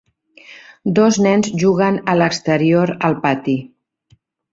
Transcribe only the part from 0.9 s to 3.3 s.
Dos nens juguen a l'exterior al